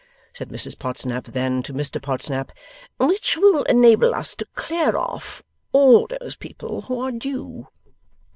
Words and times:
Said 0.33 0.49
Mrs 0.49 0.75
Podsnap 0.79 1.25
then 1.25 1.61
to 1.61 1.73
Mr 1.75 2.01
Podsnap, 2.01 2.49
'Which 2.97 3.37
will 3.37 3.61
enable 3.65 4.15
us 4.15 4.33
to 4.37 4.47
clear 4.55 4.97
off 4.97 5.43
all 5.73 6.07
those 6.19 6.35
people 6.35 6.81
who 6.81 6.99
are 6.99 7.11
due. 7.11 7.67